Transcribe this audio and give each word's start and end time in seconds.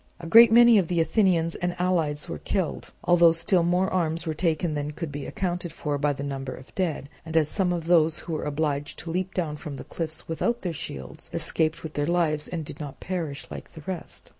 A 0.19 0.25
great 0.25 0.51
many 0.51 0.79
of 0.79 0.87
the 0.87 0.99
Athenians 0.99 1.53
and 1.53 1.75
allies 1.77 2.27
were 2.27 2.39
killed, 2.39 2.91
although 3.03 3.31
still 3.33 3.61
more 3.61 3.87
arms 3.93 4.25
were 4.25 4.33
taken 4.33 4.73
than 4.73 4.89
could 4.93 5.11
be 5.11 5.27
accounted 5.27 5.71
for 5.71 5.99
by 5.99 6.11
the 6.11 6.23
number 6.23 6.55
of 6.55 6.65
the 6.65 6.71
dead, 6.71 7.07
as 7.23 7.47
some 7.49 7.71
of 7.71 7.85
those 7.85 8.17
who 8.25 8.33
were 8.33 8.45
obliged 8.45 8.97
to 8.97 9.11
leap 9.11 9.35
down 9.35 9.57
from 9.57 9.75
the 9.75 9.83
cliffs 9.83 10.27
without 10.27 10.63
their 10.63 10.73
shields 10.73 11.29
escaped 11.33 11.83
with 11.83 11.93
their 11.93 12.07
lives 12.07 12.47
and 12.47 12.65
did 12.65 12.79
not 12.79 12.99
perish 12.99 13.45
like 13.51 13.73
the 13.73 13.81
rest. 13.85 14.27